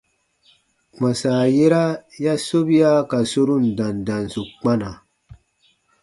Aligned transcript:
Kpãsa 0.93 1.31
yera 1.55 1.83
ya 2.23 2.33
sobia 2.47 2.91
ka 3.09 3.19
sorun 3.31 3.65
dandansu 3.77 4.41
kpana. 4.59 4.91